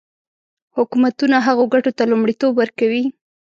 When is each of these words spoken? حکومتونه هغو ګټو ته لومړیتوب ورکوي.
حکومتونه 0.77 1.35
هغو 1.47 1.65
ګټو 1.73 1.91
ته 1.97 2.03
لومړیتوب 2.11 2.51
ورکوي. 2.57 3.03